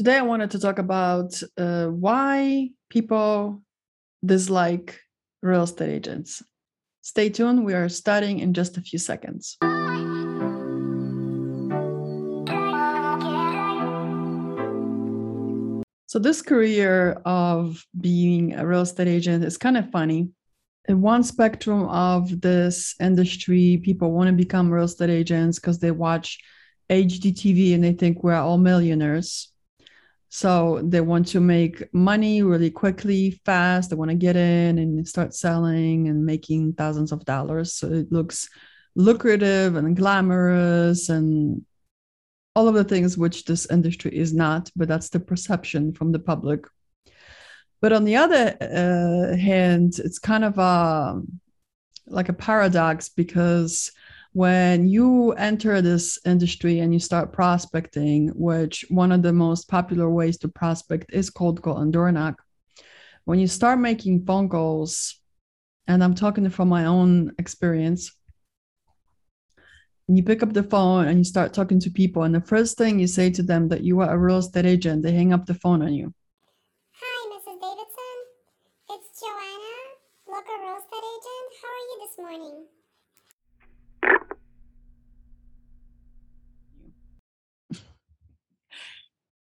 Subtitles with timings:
[0.00, 3.60] Today, I wanted to talk about uh, why people
[4.24, 4.98] dislike
[5.42, 6.42] real estate agents.
[7.02, 9.58] Stay tuned, we are starting in just a few seconds.
[16.06, 20.30] So, this career of being a real estate agent is kind of funny.
[20.88, 25.90] In one spectrum of this industry, people want to become real estate agents because they
[25.90, 26.38] watch
[26.88, 29.50] HGTV and they think we're all millionaires
[30.32, 33.90] so they want to make money really quickly, fast.
[33.90, 37.74] They want to get in and start selling and making thousands of dollars.
[37.74, 38.48] So it looks
[38.94, 41.66] lucrative and glamorous and
[42.54, 46.20] all of the things which this industry is not, but that's the perception from the
[46.20, 46.64] public.
[47.80, 51.22] But on the other uh, hand, it's kind of a
[52.06, 53.90] like a paradox because
[54.32, 60.08] when you enter this industry and you start prospecting, which one of the most popular
[60.08, 62.40] ways to prospect is cold call and door knock,
[63.24, 65.20] when you start making phone calls,
[65.88, 68.12] and I'm talking from my own experience,
[70.06, 72.98] you pick up the phone and you start talking to people, and the first thing
[72.98, 75.54] you say to them that you are a real estate agent, they hang up the
[75.54, 76.14] phone on you.
[76.92, 77.60] Hi, Mrs.
[77.60, 78.16] Davidson.
[78.90, 79.76] It's Joanna,
[80.28, 81.48] local real estate agent.
[81.62, 82.69] How are you this morning?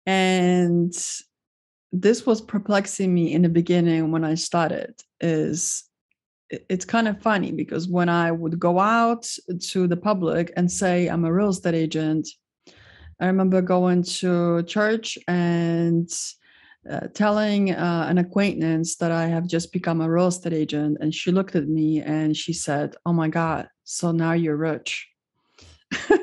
[0.08, 0.94] And
[1.92, 5.84] this was perplexing me in the beginning when i started is
[6.50, 9.28] it's kind of funny because when i would go out
[9.60, 12.26] to the public and say i'm a real estate agent
[13.20, 16.10] i remember going to church and
[16.90, 21.14] uh, telling uh, an acquaintance that i have just become a real estate agent and
[21.14, 25.08] she looked at me and she said oh my god so now you're rich.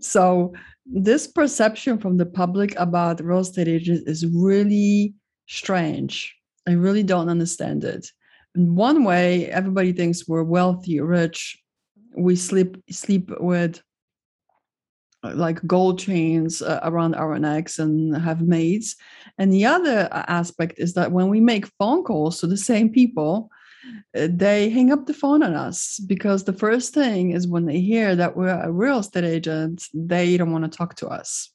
[0.00, 0.52] So
[0.90, 5.14] this perception from the public about real estate agents is really
[5.46, 6.34] strange.
[6.66, 8.06] I really don't understand it.
[8.54, 11.58] In one way, everybody thinks we're wealthy, rich.
[12.16, 13.82] We sleep sleep with
[15.22, 18.96] uh, like gold chains uh, around our necks and have maids.
[19.36, 22.88] And the other uh, aspect is that when we make phone calls to the same
[22.88, 23.50] people,
[24.14, 28.16] they hang up the phone on us because the first thing is when they hear
[28.16, 31.50] that we're a real estate agent, they don't want to talk to us.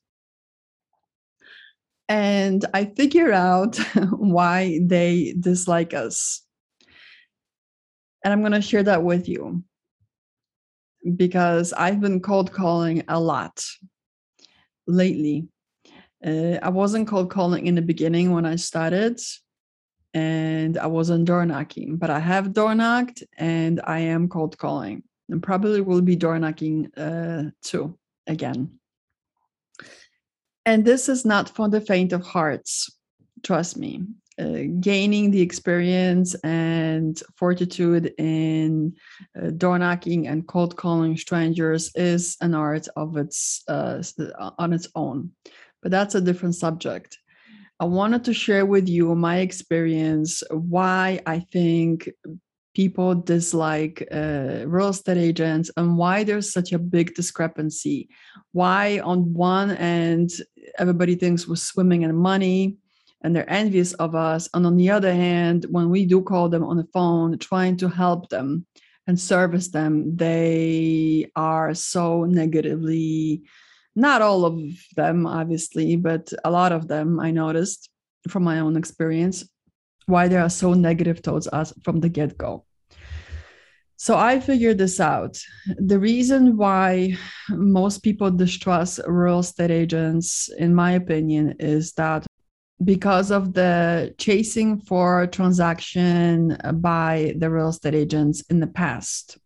[2.09, 3.77] And I figure out
[4.11, 6.41] why they dislike us.
[8.23, 9.63] And I'm going to share that with you
[11.15, 13.65] because I've been cold calling a lot
[14.87, 15.47] lately.
[16.25, 19.19] Uh, I wasn't cold calling in the beginning when I started
[20.13, 25.03] and I wasn't door knocking, but I have door knocked and I am cold calling
[25.29, 27.97] and probably will be door knocking uh, too
[28.27, 28.79] again.
[30.65, 32.95] And this is not for the faint of hearts,
[33.43, 34.03] trust me.
[34.39, 38.91] Uh, gaining the experience and fortitude in
[39.39, 44.01] uh, door knocking and cold calling strangers is an art of its uh,
[44.57, 45.29] on its own,
[45.83, 47.19] but that's a different subject.
[47.83, 52.09] I wanted to share with you my experience, why I think
[52.73, 58.07] people dislike uh, real estate agents and why there's such a big discrepancy.
[58.53, 60.29] Why, on one end,
[60.79, 62.77] everybody thinks we're swimming in money
[63.21, 64.47] and they're envious of us.
[64.53, 67.89] And on the other hand, when we do call them on the phone, trying to
[67.89, 68.65] help them
[69.07, 73.43] and service them, they are so negatively
[73.95, 74.59] not all of
[74.95, 77.89] them obviously but a lot of them i noticed
[78.27, 79.45] from my own experience
[80.05, 82.65] why they are so negative towards us from the get-go.
[83.95, 85.39] So i figured this out.
[85.77, 87.15] The reason why
[87.49, 92.25] most people distrust real estate agents in my opinion is that
[92.83, 99.37] because of the chasing for transaction by the real estate agents in the past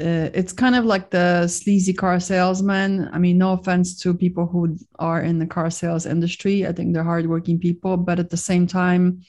[0.00, 3.08] uh, it's kind of like the sleazy car salesman.
[3.12, 6.66] I mean, no offense to people who are in the car sales industry.
[6.66, 9.22] I think they're hardworking people, but at the same time,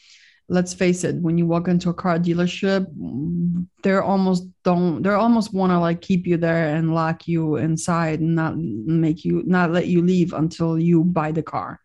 [0.47, 2.85] let's face it, when you walk into a car dealership,
[3.83, 8.19] they're almost don't they're almost want to like keep you there and lock you inside
[8.19, 11.79] and not make you not let you leave until you buy the car.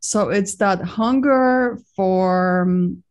[0.00, 3.02] So it's that hunger for um,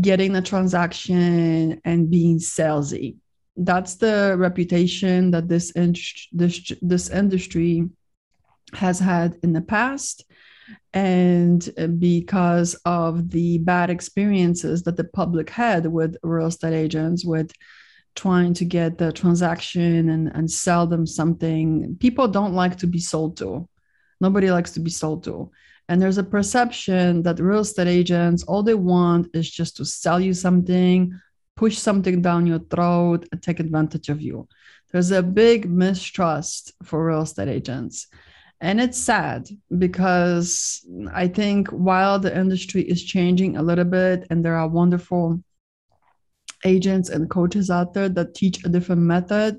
[0.00, 3.16] getting the transaction and being salesy
[3.56, 5.72] that's the reputation that this
[6.32, 7.88] this this industry
[8.72, 10.24] has had in the past
[10.94, 17.52] and because of the bad experiences that the public had with real estate agents with
[18.14, 22.98] trying to get the transaction and, and sell them something people don't like to be
[22.98, 23.68] sold to
[24.22, 25.50] Nobody likes to be sold to.
[25.88, 30.20] And there's a perception that real estate agents, all they want is just to sell
[30.20, 31.20] you something,
[31.56, 34.48] push something down your throat, and take advantage of you.
[34.92, 38.08] There's a big mistrust for real estate agents.
[38.60, 44.44] And it's sad because I think while the industry is changing a little bit and
[44.44, 45.42] there are wonderful
[46.64, 49.58] agents and coaches out there that teach a different method,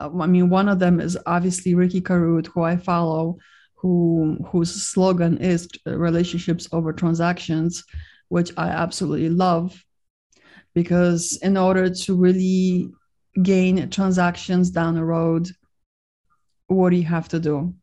[0.00, 3.38] uh, I mean, one of them is obviously Ricky Carruth, who I follow,
[3.76, 7.84] who whose slogan is relationships over transactions,
[8.28, 9.82] which I absolutely love
[10.74, 12.90] because in order to really
[13.42, 15.48] gain transactions down the road,
[16.66, 17.74] what do you have to do?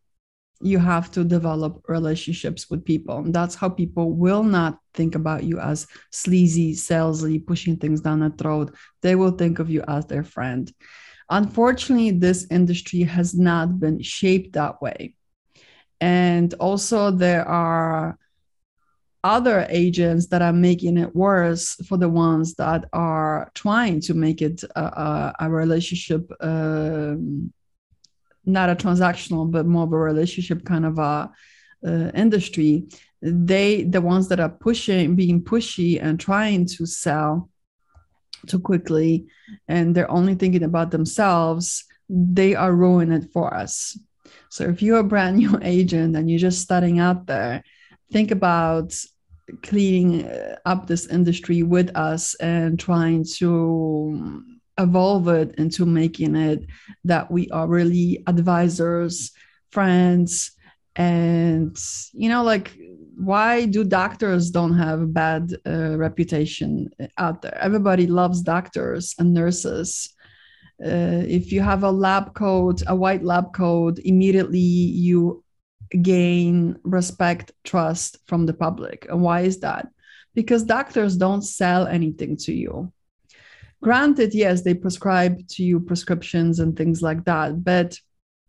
[0.62, 3.24] You have to develop relationships with people.
[3.28, 8.30] That's how people will not think about you as sleazy, salesy, pushing things down the
[8.32, 8.76] throat.
[9.02, 10.72] They will think of you as their friend.
[11.30, 15.14] Unfortunately, this industry has not been shaped that way.
[16.02, 18.18] And also, there are
[19.24, 24.42] other agents that are making it worse for the ones that are trying to make
[24.42, 27.52] it a, a, a relationship um,
[28.46, 31.30] not a transactional but more of a relationship kind of a
[31.86, 32.88] uh, industry.
[33.22, 37.50] They the ones that are pushing being pushy and trying to sell
[38.48, 39.28] too quickly
[39.68, 43.98] and they're only thinking about themselves they are ruining it for us.
[44.50, 47.64] So if you're a brand new agent and you're just starting out there
[48.12, 48.94] think about
[49.64, 54.44] cleaning uh, up this industry with us and trying to
[54.78, 56.66] evolve it into making it
[57.04, 59.32] that we are really advisors,
[59.72, 60.52] friends,
[60.96, 61.78] and
[62.14, 62.78] you know, like
[63.18, 67.58] why do doctors don't have a bad uh, reputation out there?
[67.58, 70.14] Everybody loves doctors and nurses.
[70.84, 75.44] Uh, if you have a lab coat, a white lab coat, immediately you
[75.90, 79.08] gain respect, trust from the public.
[79.10, 79.88] And why is that?
[80.36, 82.92] Because doctors don't sell anything to you.
[83.82, 87.98] Granted, yes, they prescribe to you prescriptions and things like that, but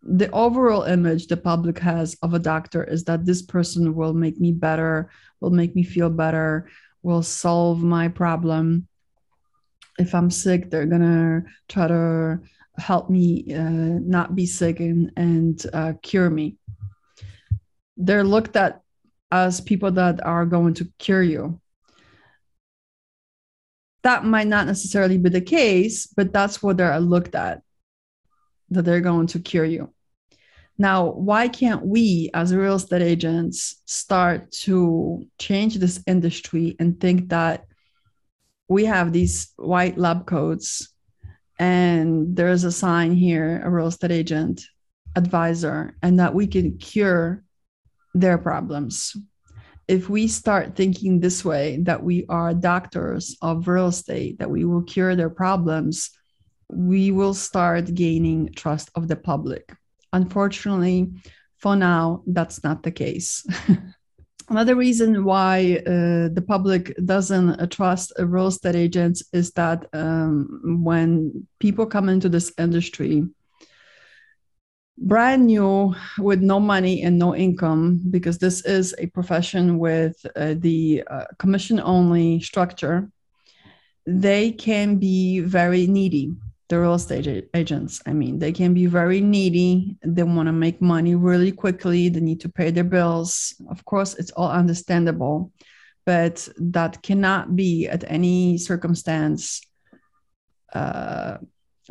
[0.03, 4.39] the overall image the public has of a doctor is that this person will make
[4.39, 5.09] me better,
[5.39, 6.69] will make me feel better,
[7.03, 8.87] will solve my problem.
[9.99, 12.41] If I'm sick, they're gonna try to
[12.77, 16.57] help me uh, not be sick and, and uh, cure me
[18.01, 18.81] they're looked at
[19.31, 21.59] as people that are going to cure you.
[24.03, 27.61] That might not necessarily be the case, but that's what they're looked at,
[28.71, 29.93] that they're going to cure you.
[30.77, 37.29] Now, why can't we as real estate agents start to change this industry and think
[37.29, 37.65] that
[38.67, 40.91] we have these white lab coats
[41.59, 44.63] and there's a sign here, a real estate agent
[45.15, 47.43] advisor, and that we can cure
[48.13, 49.15] their problems.
[49.87, 54.63] If we start thinking this way, that we are doctors of real estate, that we
[54.63, 56.11] will cure their problems,
[56.69, 59.73] we will start gaining trust of the public.
[60.13, 61.11] Unfortunately,
[61.57, 63.45] for now, that's not the case.
[64.49, 70.79] Another reason why uh, the public doesn't uh, trust real estate agents is that um,
[70.83, 73.23] when people come into this industry,
[75.01, 80.53] brand new with no money and no income because this is a profession with uh,
[80.59, 83.09] the uh, commission only structure
[84.05, 86.31] they can be very needy
[86.69, 88.39] the real estate agents i mean.
[88.39, 92.49] They can be very needy they want to make money really quickly they need to
[92.49, 93.55] pay their bills.
[93.69, 95.51] Of course it's all understandable
[96.05, 99.61] but that cannot be at any circumstance
[100.73, 101.37] uh,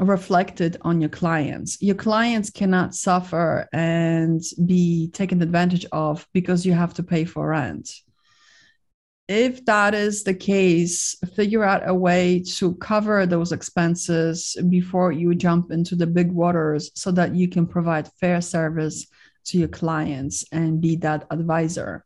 [0.09, 1.81] reflected on your clients.
[1.83, 7.49] Your clients cannot suffer and be taken advantage of because you have to pay for
[7.49, 7.91] rent.
[9.29, 15.35] If that is the case, figure out a way to cover those expenses before you
[15.37, 19.07] jump into the big waters so that you can provide fair service
[19.45, 22.05] to your clients and be that advisor.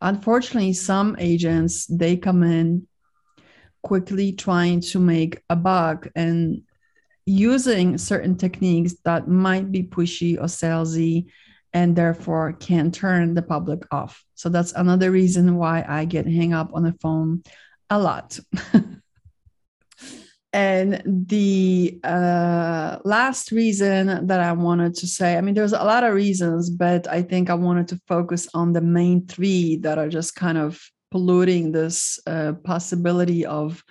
[0.00, 2.88] Unfortunately, some agents they come in
[3.82, 6.62] quickly trying to make a buck and
[7.26, 11.26] using certain techniques that might be pushy or salesy
[11.72, 14.24] and therefore can turn the public off.
[14.34, 17.42] So that's another reason why I get hang up on the phone
[17.90, 18.38] a lot.
[20.52, 26.04] and the uh, last reason that I wanted to say, I mean, there's a lot
[26.04, 30.08] of reasons, but I think I wanted to focus on the main three that are
[30.08, 33.82] just kind of polluting this uh, possibility of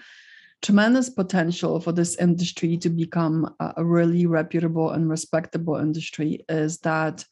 [0.64, 7.26] tremendous potential for this industry to become a really reputable and respectable industry is that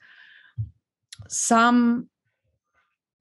[1.29, 2.09] some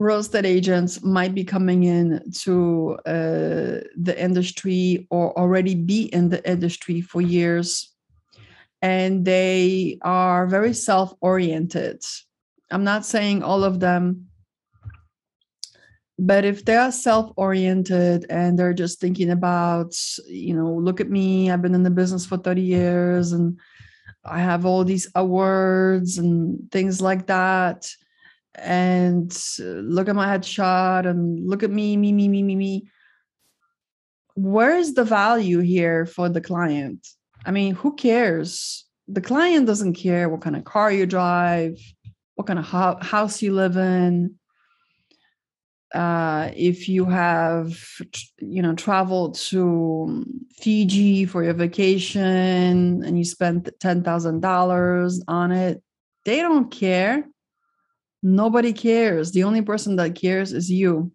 [0.01, 6.29] real estate agents might be coming in to uh, the industry or already be in
[6.29, 7.95] the industry for years
[8.83, 12.03] and they are very self-oriented.
[12.71, 14.30] I'm not saying all of them
[16.23, 19.95] but if they are self-oriented and they're just thinking about
[20.27, 23.59] you know look at me i've been in the business for 30 years and
[24.25, 27.89] i have all these awards and things like that
[28.55, 32.91] and uh, look at my headshot and look at me me me me me me
[34.35, 37.07] where is the value here for the client?
[37.45, 38.87] I mean who cares?
[39.09, 41.79] The client doesn't care what kind of car you drive
[42.41, 44.35] what kind of ho- house you live in
[45.95, 47.77] uh, if you have
[48.39, 50.25] you know traveled to
[50.57, 55.83] Fiji for your vacation and you spent ten thousand dollars on it,
[56.25, 57.25] they don't care.
[58.23, 59.33] Nobody cares.
[59.33, 61.11] The only person that cares is you.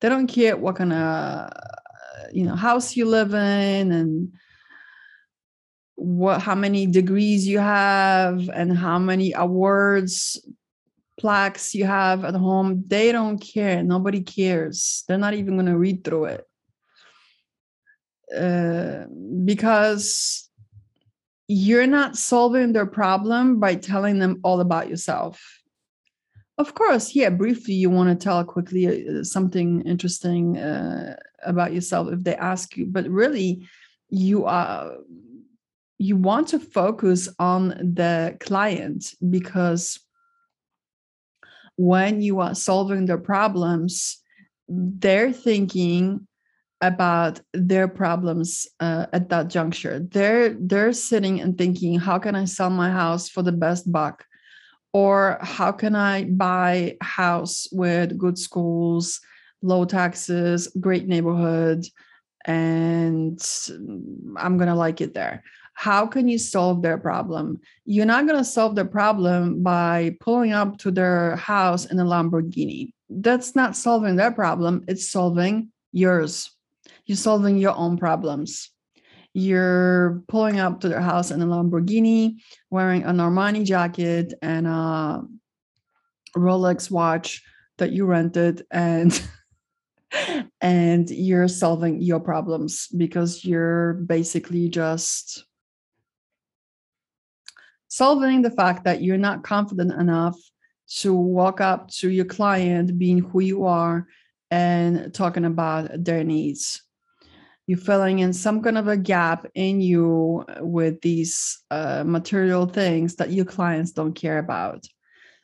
[0.00, 1.50] They don't care what kind of
[2.32, 4.32] you know house you live in and
[5.96, 10.40] what how many degrees you have and how many awards
[11.18, 13.82] plaques you have at home, they don't care.
[13.82, 15.04] Nobody cares.
[15.06, 16.44] They're not even going to read through it.
[18.34, 19.04] Uh,
[19.44, 20.50] because
[21.46, 25.60] you're not solving their problem by telling them all about yourself.
[26.56, 32.12] Of course, yeah, briefly, you want to tell quickly uh, something interesting uh, about yourself
[32.12, 33.66] if they ask you, but really,
[34.08, 34.92] you are
[35.98, 40.00] you want to focus on the client because
[41.76, 44.18] when you are solving their problems,
[44.68, 46.26] they're thinking
[46.80, 50.00] about their problems uh, at that juncture.
[50.00, 54.24] They're they're sitting and thinking, how can I sell my house for the best buck?
[54.92, 59.20] Or how can I buy a house with good schools,
[59.62, 61.84] low taxes, great neighborhood,
[62.44, 63.40] and
[64.36, 65.42] I'm gonna like it there
[65.74, 67.60] how can you solve their problem?
[67.84, 72.04] You're not going to solve their problem by pulling up to their house in a
[72.04, 72.92] lamborghini.
[73.10, 76.50] That's not solving their problem it's solving yours.
[77.06, 78.70] You're solving your own problems.
[79.34, 82.36] You're pulling up to their house in a lamborghini
[82.70, 85.22] wearing a Armani jacket and a
[86.36, 87.42] rolex watch
[87.78, 89.20] that you rented and
[90.60, 95.44] and you're solving your problems because you're basically just
[97.94, 100.36] solving the fact that you're not confident enough
[100.88, 104.08] to walk up to your client being who you are
[104.50, 106.82] and talking about their needs.
[107.68, 113.14] You're filling in some kind of a gap in you with these uh, material things
[113.14, 114.84] that your clients don't care about.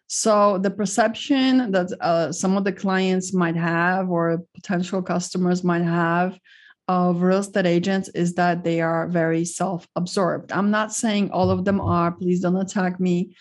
[0.08, 5.84] So the perception that uh, some of the clients might have or potential customers might
[5.84, 6.36] have
[6.90, 10.50] of real estate agents is that they are very self absorbed.
[10.50, 13.36] I'm not saying all of them are, please don't attack me.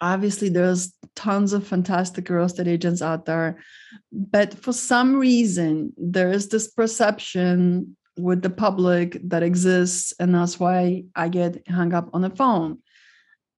[0.00, 3.62] Obviously, there's tons of fantastic real estate agents out there,
[4.10, 10.58] but for some reason, there is this perception with the public that exists, and that's
[10.58, 12.78] why I get hung up on the phone.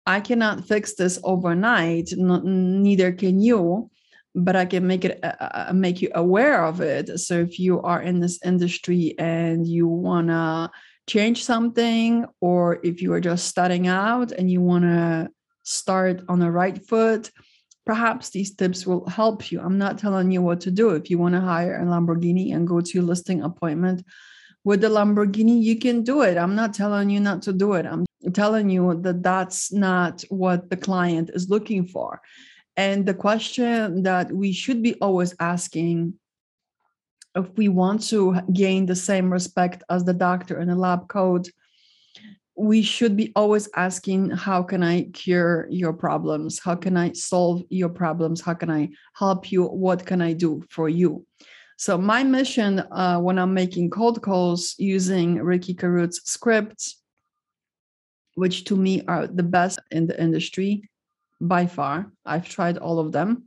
[0.05, 3.91] I cannot fix this overnight, neither can you
[4.35, 7.21] but I can make it uh, uh, uh, make you aware of it.
[7.21, 10.71] So if you are in this industry and you wanna
[11.07, 15.29] change something, or if you are just starting out and you wanna
[15.63, 17.31] start on the right foot,
[17.85, 19.61] perhaps these tips will help you.
[19.61, 20.91] I'm not telling you what to do.
[20.91, 24.05] If you want to hire a Lamborghini and go to your listing appointment
[24.65, 26.39] with the Lamborghini, you can do it.
[26.39, 27.87] I'm not telling you not to do it.
[27.87, 32.21] I'm telling you that that's not what the client is looking for.
[32.77, 36.15] And the question that we should be always asking
[37.35, 41.49] if we want to gain the same respect as the doctor in a lab coat,
[42.55, 46.59] we should be always asking, How can I cure your problems?
[46.59, 48.41] How can I solve your problems?
[48.41, 49.65] How can I help you?
[49.65, 51.27] What can I do for you?
[51.79, 57.01] So, my mission uh, when I'm making cold calls using Ricky Carruth's scripts,
[58.35, 60.89] which to me are the best in the industry,
[61.43, 62.11] by far.
[62.25, 63.45] I've tried all of them.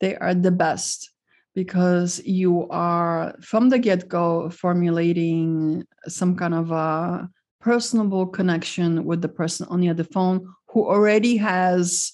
[0.00, 1.10] They are the best
[1.54, 7.30] because you are from the get go formulating some kind of a
[7.60, 12.12] personable connection with the person on the other phone who already has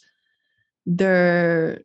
[0.86, 1.80] their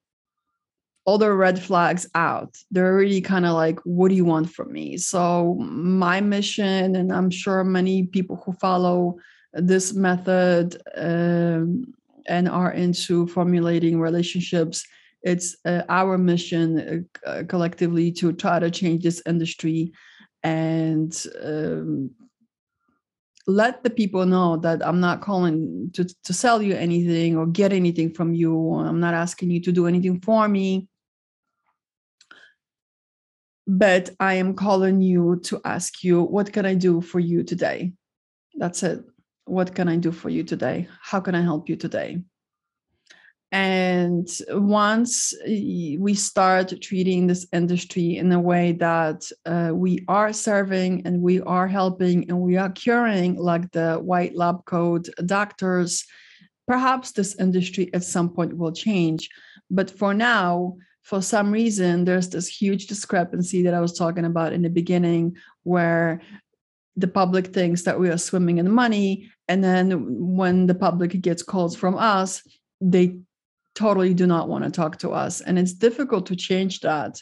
[1.06, 2.58] the red flags out.
[2.72, 4.98] They're already kind of like, what do you want from me?
[4.98, 9.18] So, my mission, and I'm sure many people who follow
[9.54, 11.94] this method um,
[12.28, 14.86] and are into formulating relationships.
[15.24, 19.92] It's uh, our mission uh, uh collectively to try to change this industry
[20.44, 22.12] and um,
[23.48, 27.74] let the people know that I'm not calling to, to sell you anything or get
[27.74, 28.76] anything from you.
[28.76, 30.88] I'm not asking you to do anything for me.
[33.68, 37.94] But I am calling you to ask you, what can I do for you today?
[38.56, 39.04] That's it.
[39.46, 40.88] What can I do for you today?
[41.02, 42.22] How can I help you today?
[43.52, 51.06] And once we start treating this industry in a way that uh, we are serving
[51.06, 56.06] and we are helping and we are curing, like the white lab coat doctors,
[56.68, 59.30] perhaps this industry at some point will change.
[59.70, 64.54] But for now, for some reason, there's this huge discrepancy that I was talking about
[64.54, 66.20] in the beginning, where
[66.98, 69.32] the public thinks that we are swimming in money.
[69.48, 69.92] And then
[70.36, 72.42] when the public gets calls from us,
[72.82, 73.20] they
[73.76, 75.42] totally do not want to talk to us.
[75.42, 77.22] And it's difficult to change that.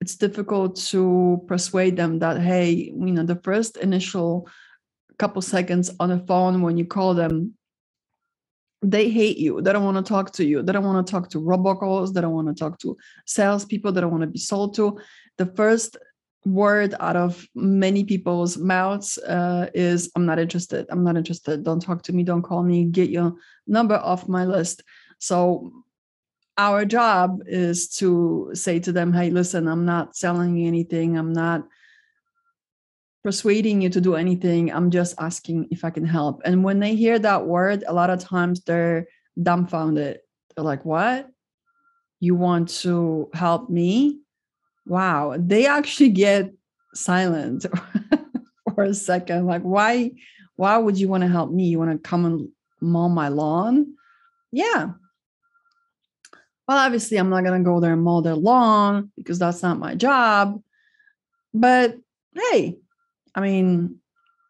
[0.00, 4.48] It's difficult to persuade them that, hey, you know, the first initial
[5.18, 7.54] couple seconds on the phone when you call them,
[8.82, 9.60] they hate you.
[9.60, 10.62] They don't want to talk to you.
[10.62, 12.14] They don't want to talk to robocalls.
[12.14, 12.96] They don't want to talk to
[13.26, 13.92] salespeople.
[13.92, 14.98] They don't want to be sold to.
[15.36, 15.98] The first
[16.46, 21.80] word out of many people's mouths uh, is i'm not interested i'm not interested don't
[21.80, 23.34] talk to me don't call me get your
[23.66, 24.82] number off my list
[25.18, 25.70] so
[26.60, 31.16] our job is to say to them, hey, listen, I'm not selling you anything.
[31.16, 31.66] I'm not
[33.24, 34.70] persuading you to do anything.
[34.70, 36.42] I'm just asking if I can help.
[36.44, 39.06] And when they hear that word, a lot of times they're
[39.42, 40.20] dumbfounded.
[40.54, 41.30] They're like, what?
[42.20, 44.20] You want to help me?
[44.90, 45.36] Wow.
[45.38, 46.52] They actually get
[46.94, 47.64] silent
[48.74, 49.46] for a second.
[49.46, 50.10] Like, why?
[50.56, 51.68] Why would you want to help me?
[51.68, 52.48] You want to come and
[52.82, 53.94] mow my lawn?
[54.52, 54.90] Yeah,
[56.70, 59.80] well, obviously, I'm not going to go there and mow their lawn because that's not
[59.80, 60.62] my job.
[61.52, 61.96] But
[62.32, 62.78] hey,
[63.34, 63.96] I mean,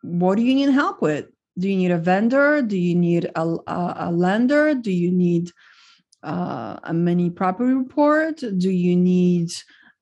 [0.03, 1.29] what do you need help with?
[1.57, 2.61] Do you need a vendor?
[2.61, 4.75] Do you need a, a, a lender?
[4.75, 5.51] Do you need
[6.23, 8.37] uh, a mini property report?
[8.37, 9.53] Do you need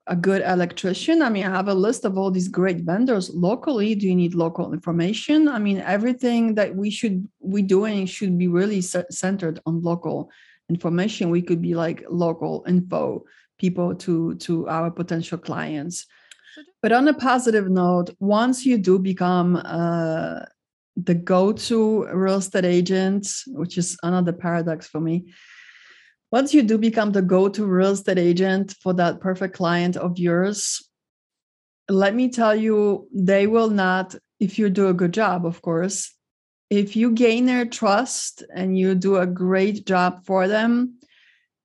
[0.09, 1.21] a good electrician?
[1.21, 3.95] I mean, I have a list of all these great vendors locally.
[3.95, 5.47] Do you need local information?
[5.47, 10.29] I mean, everything that we should be doing should be really centered on local
[10.69, 13.23] information we could be like local info
[13.57, 16.05] people to to our potential clients
[16.81, 20.39] but on a positive note once you do become uh,
[20.95, 25.33] the go-to real estate agent which is another paradox for me
[26.31, 30.89] once you do become the go-to real estate agent for that perfect client of yours
[31.89, 36.13] let me tell you they will not if you do a good job of course
[36.69, 40.99] if you gain their trust and you do a great job for them,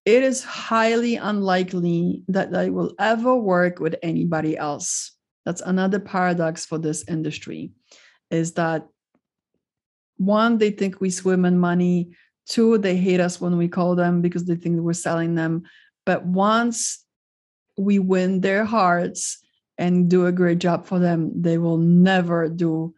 [0.04, 5.12] it is highly unlikely that they will ever work with anybody else.
[5.44, 7.72] That's another paradox for this industry
[8.30, 8.86] is that
[10.16, 12.10] one, they think we swim in money.
[12.46, 15.62] Two, they hate us when we call them because they think we're selling them.
[16.04, 17.04] But once
[17.78, 19.38] we win their hearts
[19.78, 22.94] and do a great job for them, they will never do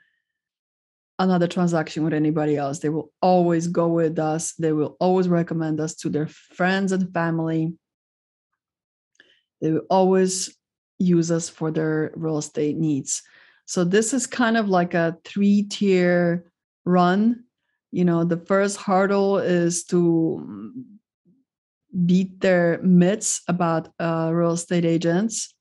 [1.19, 2.81] another transaction with anybody else.
[2.81, 4.53] They will always go with us.
[4.55, 7.73] They will always recommend us to their friends and family.
[9.61, 10.55] They will always
[10.99, 13.23] use us for their real estate needs.
[13.65, 16.51] So this is kind of like a three tier
[16.85, 17.45] run.
[17.97, 20.71] You know, the first hurdle is to
[22.05, 25.55] beat their myths about uh, real estate agents.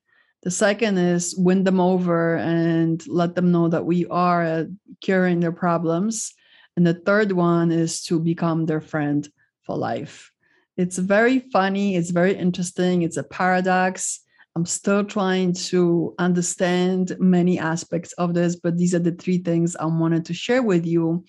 [0.43, 4.67] The second is win them over and let them know that we are
[4.99, 6.33] curing their problems.
[6.75, 9.25] And the third one is to become their friend
[9.61, 10.29] for life.
[10.75, 14.19] It's very funny, it's very interesting, it's a paradox.
[14.57, 19.77] I'm still trying to understand many aspects of this, but these are the three things
[19.77, 21.23] I wanted to share with you.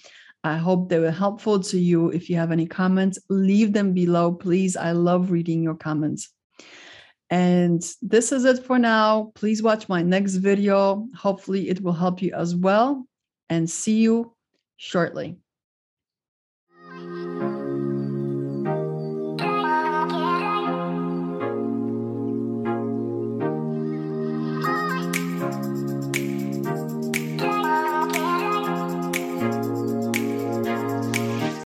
[0.47, 2.11] I hope they were helpful to you.
[2.11, 4.77] If you have any comments, leave them below, please.
[4.77, 6.31] I love reading your comments.
[7.31, 9.33] And this is it for now.
[9.35, 11.09] Please watch my next video.
[11.17, 13.07] Hopefully, it will help you as well.
[13.51, 14.35] And see you
[14.77, 15.37] shortly.